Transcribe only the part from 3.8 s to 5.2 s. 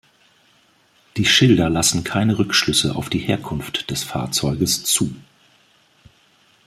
des Fahrzeuges zu.